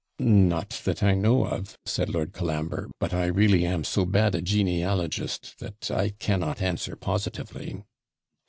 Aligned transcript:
'Not 0.17 0.81
that 0.85 1.03
I 1.03 1.13
know 1.13 1.45
of,' 1.45 1.77
said 1.85 2.09
Lord 2.09 2.33
Colambre; 2.33 2.89
'but 2.99 3.13
I 3.13 3.27
really 3.27 3.67
am 3.67 3.83
so 3.83 4.03
bad 4.03 4.33
a 4.33 4.41
genealogist, 4.41 5.59
that 5.59 5.91
I 5.91 6.09
cannot 6.09 6.59
answer 6.59 6.95
positively.' 6.95 7.83